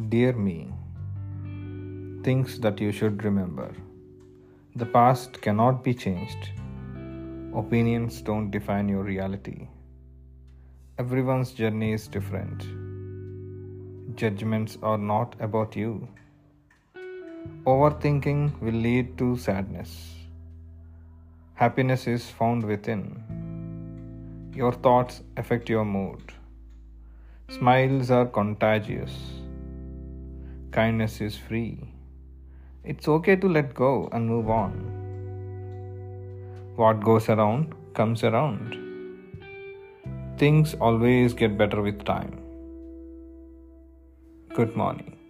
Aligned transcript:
Dear 0.00 0.32
me, 0.32 0.72
things 2.24 2.58
that 2.60 2.80
you 2.80 2.92
should 2.92 3.22
remember. 3.24 3.74
The 4.74 4.86
past 4.86 5.42
cannot 5.42 5.84
be 5.84 5.92
changed. 5.92 6.48
Opinions 7.54 8.22
don't 8.22 8.50
define 8.50 8.88
your 8.88 9.02
reality. 9.02 9.68
Everyone's 10.98 11.52
journey 11.52 11.92
is 11.92 12.08
different. 12.08 12.62
Judgments 14.16 14.78
are 14.82 14.96
not 14.96 15.36
about 15.40 15.76
you. 15.76 16.08
Overthinking 17.66 18.58
will 18.62 18.72
lead 18.72 19.18
to 19.18 19.36
sadness. 19.36 20.14
Happiness 21.52 22.06
is 22.06 22.30
found 22.30 22.64
within. 22.64 23.22
Your 24.54 24.72
thoughts 24.72 25.22
affect 25.36 25.68
your 25.68 25.84
mood. 25.84 26.32
Smiles 27.50 28.10
are 28.10 28.24
contagious. 28.24 29.12
Kindness 30.72 31.20
is 31.20 31.36
free. 31.36 31.78
It's 32.82 33.06
okay 33.06 33.36
to 33.36 33.46
let 33.46 33.74
go 33.74 34.08
and 34.10 34.26
move 34.26 34.48
on. 34.48 34.72
What 36.76 37.04
goes 37.04 37.28
around 37.28 37.74
comes 37.92 38.24
around. 38.24 38.78
Things 40.38 40.72
always 40.80 41.34
get 41.34 41.58
better 41.58 41.82
with 41.82 42.06
time. 42.06 42.40
Good 44.54 44.74
morning. 44.74 45.21